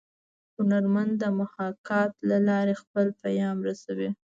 [0.57, 4.09] هنرمن د محاکات له لارې خپل پیام رسوي